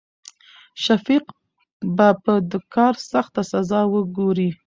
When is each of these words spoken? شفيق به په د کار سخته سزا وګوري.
شفيق 0.85 1.25
به 1.95 2.07
په 2.23 2.33
د 2.51 2.53
کار 2.75 2.93
سخته 3.11 3.41
سزا 3.51 3.81
وګوري. 3.93 4.49